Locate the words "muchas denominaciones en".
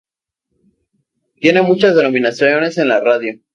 1.61-2.87